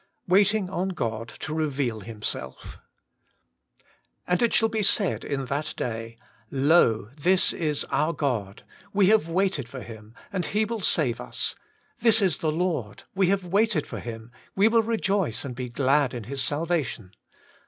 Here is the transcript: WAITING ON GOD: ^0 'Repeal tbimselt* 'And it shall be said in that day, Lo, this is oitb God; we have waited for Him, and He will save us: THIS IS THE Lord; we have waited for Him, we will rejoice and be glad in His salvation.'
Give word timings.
WAITING 0.27 0.67
ON 0.67 0.89
GOD: 0.89 1.27
^0 1.27 1.55
'Repeal 1.55 2.01
tbimselt* 2.01 2.77
'And 4.25 4.41
it 4.41 4.51
shall 4.51 4.67
be 4.67 4.81
said 4.81 5.23
in 5.23 5.45
that 5.45 5.75
day, 5.77 6.17
Lo, 6.49 7.11
this 7.15 7.53
is 7.53 7.85
oitb 7.91 8.17
God; 8.17 8.63
we 8.93 9.09
have 9.09 9.29
waited 9.29 9.69
for 9.69 9.81
Him, 9.81 10.15
and 10.33 10.47
He 10.47 10.65
will 10.65 10.81
save 10.81 11.21
us: 11.21 11.53
THIS 11.99 12.19
IS 12.19 12.39
THE 12.39 12.51
Lord; 12.51 13.03
we 13.13 13.27
have 13.27 13.45
waited 13.45 13.85
for 13.85 13.99
Him, 13.99 14.31
we 14.55 14.67
will 14.67 14.81
rejoice 14.81 15.45
and 15.45 15.55
be 15.55 15.69
glad 15.69 16.15
in 16.15 16.23
His 16.23 16.41
salvation.' 16.43 17.11